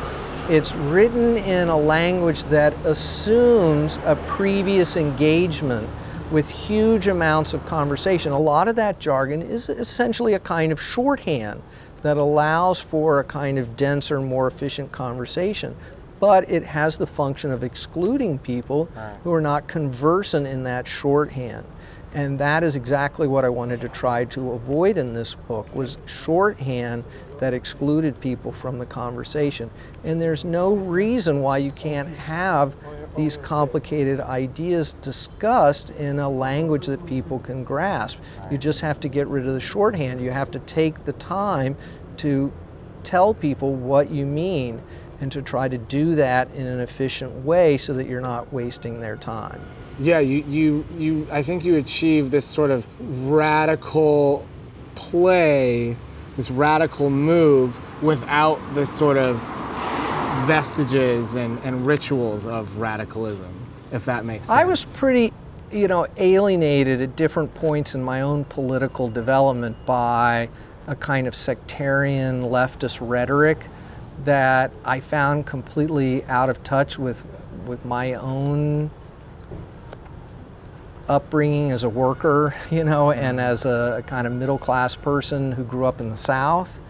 [0.49, 5.91] It's written in a language that assumes a previous engagement
[6.31, 8.33] with huge amounts of conversation.
[8.33, 11.63] A lot of that jargon is essentially a kind of shorthand
[12.01, 15.77] that allows for a kind of denser, more efficient conversation.
[16.19, 18.87] But it has the function of excluding people
[19.25, 21.67] who are not conversant in that shorthand.
[22.15, 25.99] And that is exactly what I wanted to try to avoid in this book was
[26.07, 27.05] shorthand
[27.39, 29.71] that excluded people from the conversation.
[30.05, 32.77] And there's no reason why you can't have
[33.17, 38.19] these complicated ideas discussed in a language that people can grasp.
[38.51, 40.21] You just have to get rid of the shorthand.
[40.21, 41.77] You have to take the time
[42.19, 42.53] to
[43.03, 44.83] tell people what you mean
[45.21, 49.01] and to try to do that in an efficient way so that you're not wasting
[49.01, 49.61] their time.
[49.99, 52.87] Yeah, you, you, you, I think you achieve this sort of
[53.29, 54.47] radical
[54.95, 55.97] play,
[56.39, 59.41] this radical move without the sort of
[60.47, 63.53] vestiges and, and rituals of radicalism,
[63.91, 64.57] if that makes sense.
[64.57, 65.33] I was pretty,
[65.73, 70.49] you know, alienated at different points in my own political development by
[70.87, 73.67] a kind of sectarian leftist rhetoric
[74.23, 77.27] that I found completely out of touch with
[77.67, 78.93] with my own
[81.09, 85.65] upbringing as a worker, you know, and as a kind of middle class person who
[85.65, 86.81] grew up in the South.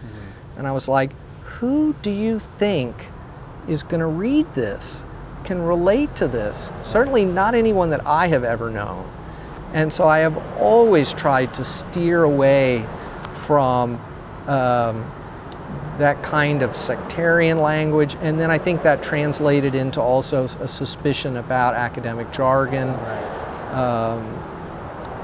[0.57, 1.11] And I was like,
[1.43, 3.11] who do you think
[3.67, 5.05] is going to read this,
[5.43, 6.71] can relate to this?
[6.83, 9.09] Certainly not anyone that I have ever known.
[9.73, 12.85] And so I have always tried to steer away
[13.45, 13.99] from
[14.47, 15.09] um,
[15.97, 18.15] that kind of sectarian language.
[18.21, 22.89] And then I think that translated into also a suspicion about academic jargon
[23.71, 24.37] um,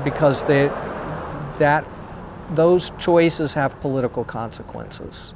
[0.03, 0.67] because they,
[1.59, 1.85] that,
[2.51, 5.33] those choices have political consequences.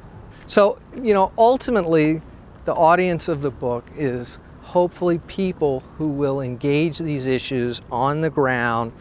[0.47, 2.21] So, you know, ultimately,
[2.65, 8.29] the audience of the book is hopefully people who will engage these issues on the
[8.29, 8.91] ground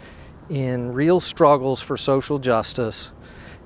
[0.48, 3.12] in real struggles for social justice,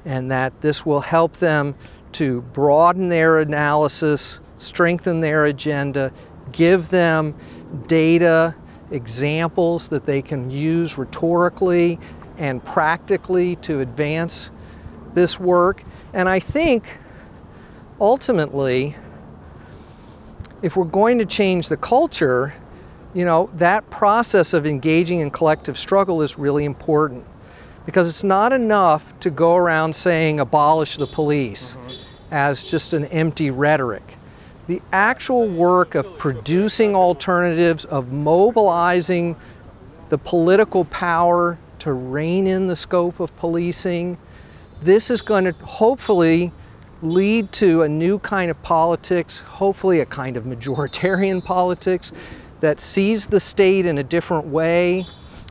[0.04, 1.76] and that this will help them
[2.12, 6.12] to broaden their analysis, strengthen their agenda,
[6.50, 7.34] give them
[7.86, 8.54] data,
[8.92, 11.98] examples that they can use rhetorically
[12.38, 14.50] and practically to advance
[15.14, 15.82] this work.
[16.12, 16.98] And I think
[18.00, 18.96] ultimately,
[20.62, 22.54] if we're going to change the culture,
[23.14, 27.26] you know, that process of engaging in collective struggle is really important
[27.84, 31.92] because it's not enough to go around saying abolish the police mm-hmm.
[32.30, 34.16] as just an empty rhetoric.
[34.72, 39.36] The actual work of producing alternatives, of mobilizing
[40.08, 44.16] the political power to rein in the scope of policing,
[44.80, 46.52] this is going to hopefully
[47.02, 52.10] lead to a new kind of politics, hopefully a kind of majoritarian politics
[52.60, 55.06] that sees the state in a different way,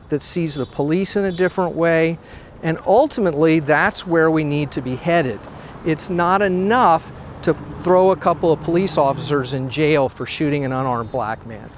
[0.08, 2.18] that sees the police in a different way,
[2.64, 5.38] and ultimately that's where we need to be headed.
[5.86, 7.12] It's not enough
[7.42, 11.70] to throw a couple of police officers in jail for shooting an unarmed black man.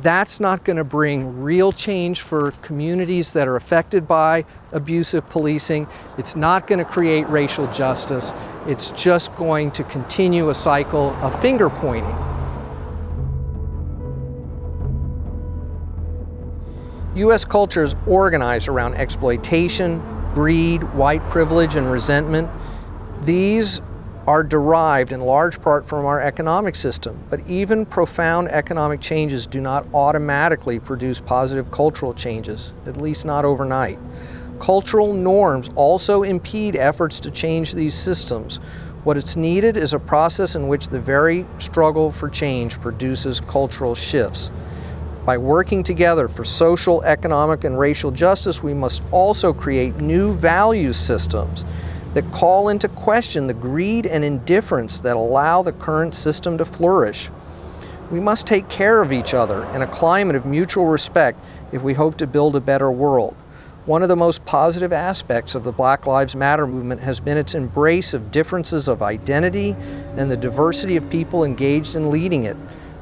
[0.00, 5.88] That's not going to bring real change for communities that are affected by abusive policing.
[6.18, 8.32] It's not going to create racial justice.
[8.66, 12.14] It's just going to continue a cycle of finger pointing.
[17.16, 17.44] U.S.
[17.44, 20.00] culture is organized around exploitation,
[20.32, 22.48] greed, white privilege, and resentment.
[23.22, 23.80] These
[24.28, 29.58] are derived in large part from our economic system, but even profound economic changes do
[29.58, 33.98] not automatically produce positive cultural changes, at least not overnight.
[34.60, 38.58] Cultural norms also impede efforts to change these systems.
[39.02, 43.94] What is needed is a process in which the very struggle for change produces cultural
[43.94, 44.50] shifts.
[45.24, 50.92] By working together for social, economic, and racial justice, we must also create new value
[50.92, 51.64] systems
[52.14, 57.28] that call into question the greed and indifference that allow the current system to flourish.
[58.10, 61.38] We must take care of each other in a climate of mutual respect
[61.72, 63.36] if we hope to build a better world.
[63.84, 67.54] One of the most positive aspects of the Black Lives Matter movement has been its
[67.54, 69.76] embrace of differences of identity
[70.16, 72.56] and the diversity of people engaged in leading it.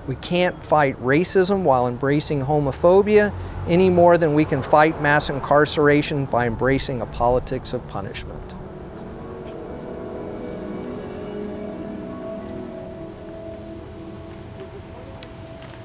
[0.09, 3.33] We can't fight racism while embracing homophobia
[3.69, 8.56] any more than we can fight mass incarceration by embracing a politics of punishment.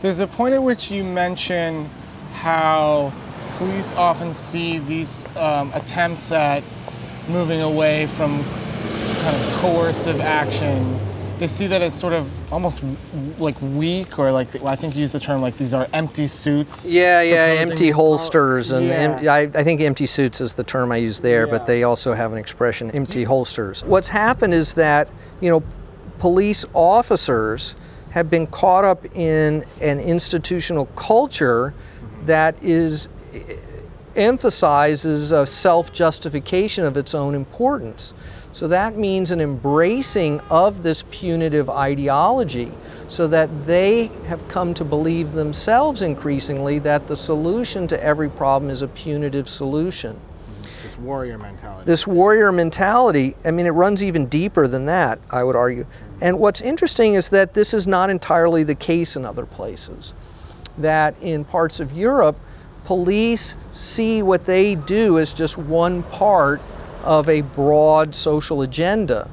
[0.01, 1.87] There's a point at which you mention
[2.33, 3.13] how
[3.57, 6.63] police often see these um, attempts at
[7.29, 8.43] moving away from
[9.21, 10.99] kind of coercive action.
[11.37, 15.11] They see that as sort of almost like weak, or like I think you use
[15.11, 16.91] the term like these are empty suits.
[16.91, 18.93] Yeah, yeah, empty holsters, and yeah.
[18.93, 21.51] em- I, I, think empty suits is the term I use there, yeah.
[21.51, 23.83] but they also have an expression, empty holsters.
[23.83, 25.09] What's happened is that
[25.41, 25.63] you know,
[26.19, 27.75] police officers
[28.11, 31.73] have been caught up in an institutional culture
[32.25, 33.55] that is eh,
[34.15, 38.13] emphasizes a self-justification of its own importance.
[38.53, 42.71] So that means an embracing of this punitive ideology
[43.07, 48.69] so that they have come to believe themselves increasingly that the solution to every problem
[48.69, 50.19] is a punitive solution.
[50.81, 51.85] This warrior mentality.
[51.85, 55.85] This warrior mentality, I mean, it runs even deeper than that, I would argue.
[56.21, 60.13] And what's interesting is that this is not entirely the case in other places.
[60.77, 62.37] That in parts of Europe,
[62.85, 66.61] police see what they do as just one part
[67.03, 69.29] of a broad social agenda.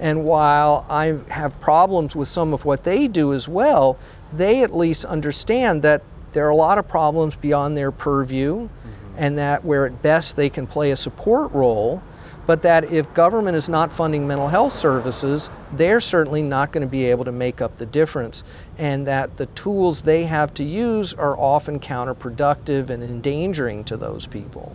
[0.00, 3.98] And while I have problems with some of what they do as well,
[4.32, 6.02] they at least understand that
[6.32, 8.68] there are a lot of problems beyond their purview.
[9.16, 12.02] And that where at best they can play a support role,
[12.46, 16.90] but that if government is not funding mental health services, they're certainly not going to
[16.90, 18.42] be able to make up the difference,
[18.78, 24.26] and that the tools they have to use are often counterproductive and endangering to those
[24.26, 24.74] people.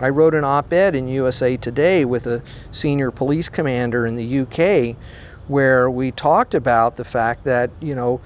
[0.00, 4.40] I wrote an op ed in USA Today with a senior police commander in the
[4.40, 4.96] UK
[5.48, 8.20] where we talked about the fact that, you know,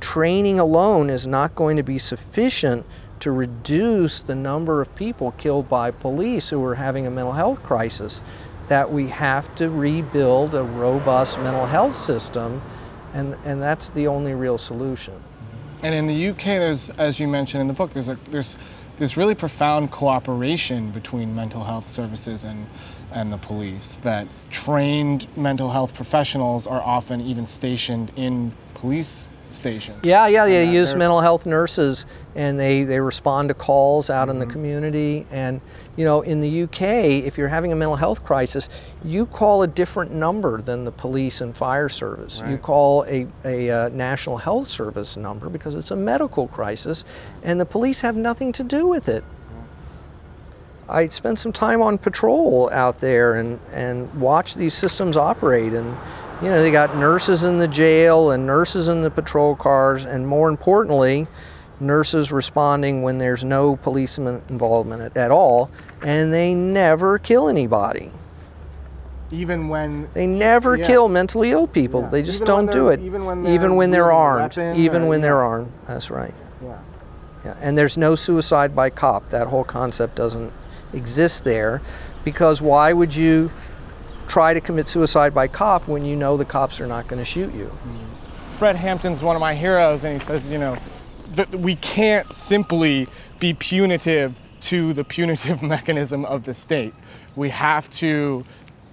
[0.00, 2.84] training alone is not going to be sufficient
[3.20, 7.62] to reduce the number of people killed by police who are having a mental health
[7.62, 8.22] crisis.
[8.68, 12.60] That we have to rebuild a robust mental health system,
[13.14, 15.14] and, and that's the only real solution.
[15.82, 18.56] And in the UK, there's, as you mentioned in the book, there's a, there's
[18.98, 22.66] this really profound cooperation between mental health services and
[23.12, 23.98] and the police.
[23.98, 29.94] That trained mental health professionals are often even stationed in police station.
[30.02, 34.42] Yeah, yeah, they use mental health nurses and they, they respond to calls out Mm-hmm.
[34.42, 35.26] in the community.
[35.30, 35.60] And,
[35.96, 36.82] you know, in the UK,
[37.24, 38.68] if you're having a mental health crisis,
[39.04, 42.42] you call a different number than the police and fire service.
[42.46, 47.04] You call a, a uh, National Health Service number because it's a medical crisis
[47.42, 49.24] and the police have nothing to do with it.
[50.88, 55.72] I spent some time on patrol out there and, and watch these systems operate.
[55.74, 55.94] And,
[56.42, 60.26] you know, they got nurses in the jail and nurses in the patrol cars, and
[60.26, 61.26] more importantly,
[61.80, 65.70] nurses responding when there's no policeman involvement at, at all,
[66.02, 68.10] and they never kill anybody.
[69.30, 70.86] Even when They never Yeah.
[70.86, 72.00] kill mentally ill people.
[72.02, 72.08] Yeah.
[72.08, 73.00] They just Even don't do it.
[73.00, 74.56] even when they're when they're armed.
[74.76, 75.70] Even or- when they're armed.
[75.86, 76.32] That's right.
[76.62, 76.72] yeah.
[77.44, 79.28] Yeah, and there's no suicide by cop.
[79.30, 80.50] That whole concept doesn't
[80.92, 81.80] exist there
[82.24, 83.50] because why would you
[84.28, 87.24] try to commit suicide by cop when you know the cops are not going to
[87.24, 87.70] shoot you?
[88.54, 90.76] Fred Hampton's one of my heroes, and he says, you know,
[91.32, 93.06] that we can't simply
[93.38, 96.94] be punitive to the punitive mechanism of the state.
[97.36, 98.44] We have to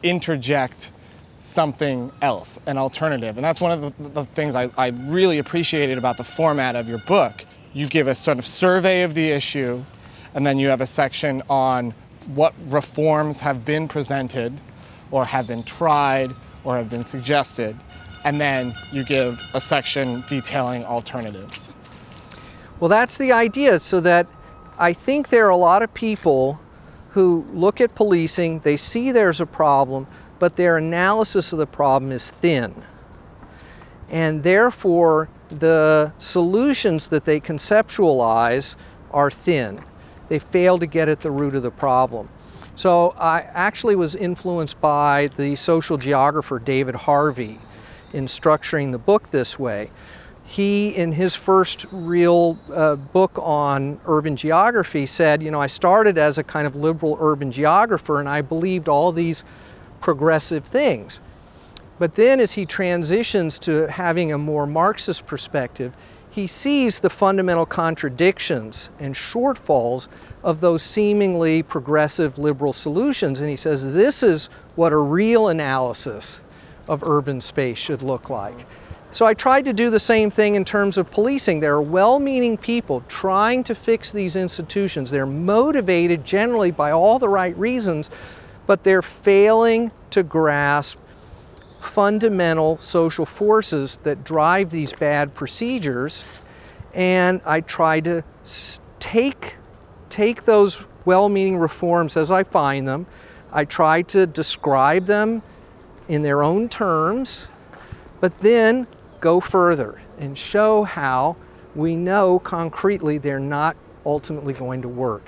[0.03, 0.91] interject
[1.39, 3.37] something else, an alternative.
[3.37, 6.87] And that's one of the, the things I, I really appreciated about the format of
[6.87, 7.45] your book.
[7.73, 9.83] You give a sort of survey of the issue,
[10.33, 11.93] and then you have a section on
[12.33, 14.59] what reforms have been presented
[15.11, 16.31] or have been tried
[16.63, 17.75] or have been suggested,
[18.23, 21.73] and then you give a section detailing alternatives.
[22.79, 23.79] Well, that's the idea.
[23.79, 24.27] So that
[24.77, 26.59] I think there are a lot of people
[27.11, 30.05] who look at policing, they see there's a problem,
[30.37, 32.83] but their analysis of the problem is thin.
[34.09, 38.75] And therefore, the solutions that they conceptualize
[39.11, 39.81] are thin.
[40.27, 42.27] They fail to get at the root of the problem.
[42.75, 47.57] So I actually was influenced by the social geographer David Harvey
[48.11, 49.91] in structuring the book this way.
[50.43, 56.17] He, in his first real uh, book on urban geography, said, You know, I started
[56.17, 59.43] as a kind of liberal urban geographer and I believed all these
[60.01, 61.21] progressive things.
[61.97, 65.93] But then, as he transitions to having a more Marxist perspective,
[66.35, 70.09] he sees the fundamental contradictions and shortfalls
[70.43, 73.39] of those seemingly progressive liberal solutions.
[73.39, 76.41] And he says, This is what a real analysis
[76.89, 78.65] of urban space should look like.
[79.11, 81.61] So I tried to do the same thing in terms of policing.
[81.61, 85.09] There are well meaning people trying to fix these institutions.
[85.09, 88.09] They're motivated generally by all the right reasons,
[88.65, 90.97] but they're failing to grasp
[91.85, 96.23] fundamental social forces that drive these bad procedures.
[96.93, 98.23] And I try to
[98.99, 99.55] take,
[100.09, 103.05] take those well meaning reforms as I find them.
[103.51, 105.41] I try to describe them
[106.07, 107.47] in their own terms,
[108.19, 108.87] but then
[109.21, 111.35] go further and show how
[111.75, 113.75] we know concretely they're not
[114.05, 115.23] ultimately going to work.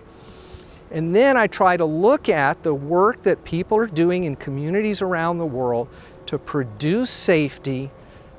[0.91, 5.01] And then I try to look at the work that people are doing in communities
[5.01, 5.89] around the world
[6.27, 7.89] to produce safety,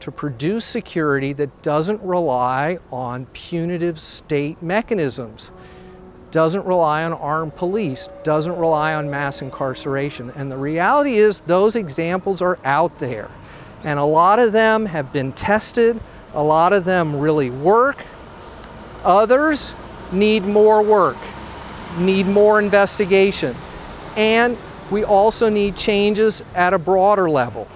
[0.00, 5.50] to produce security that doesn't rely on punitive state mechanisms,
[6.30, 10.30] doesn't rely on armed police, doesn't rely on mass incarceration.
[10.36, 13.30] And the reality is, those examples are out there.
[13.84, 15.98] And a lot of them have been tested,
[16.34, 18.04] a lot of them really work.
[19.04, 19.74] Others
[20.12, 21.16] need more work,
[21.98, 23.56] need more investigation.
[24.16, 24.58] And
[24.90, 27.68] we also need changes at a broader level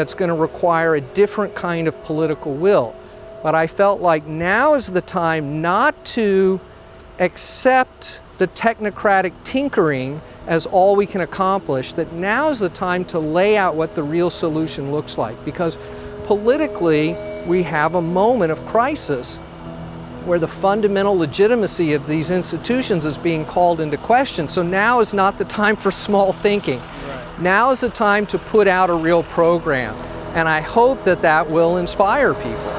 [0.00, 2.96] that's going to require a different kind of political will.
[3.42, 6.58] But I felt like now is the time not to
[7.18, 13.18] accept the technocratic tinkering as all we can accomplish, that now is the time to
[13.18, 15.44] lay out what the real solution looks like.
[15.44, 15.76] Because
[16.24, 17.14] politically,
[17.46, 19.36] we have a moment of crisis
[20.24, 24.48] where the fundamental legitimacy of these institutions is being called into question.
[24.48, 26.80] So now is not the time for small thinking.
[27.40, 29.96] Now is the time to put out a real program.
[30.34, 32.69] And I hope that that will inspire people.